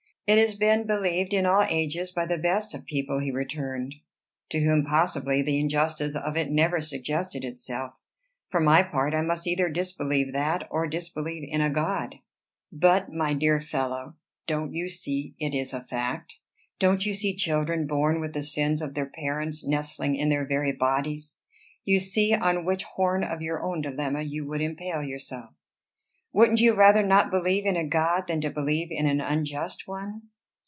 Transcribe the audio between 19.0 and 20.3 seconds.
parents nestling in